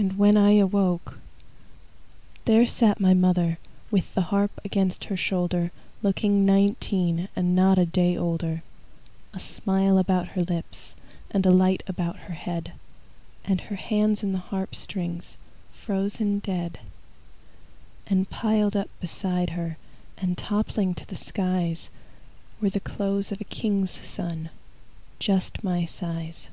[0.00, 1.18] And when I awoke,–
[2.44, 3.58] There sat my mother
[3.90, 5.72] With the harp against her shoulder
[6.04, 8.62] Looking nineteen And not a day older,
[9.34, 10.94] A smile about her lips,
[11.32, 12.74] And a light about her head,
[13.44, 15.36] And her hands in the harp strings
[15.72, 16.78] Frozen dead.
[18.06, 19.78] And piled up beside her
[20.16, 21.90] And toppling to the skies,
[22.60, 24.50] Were the clothes of a king's son,
[25.18, 26.50] Just my size.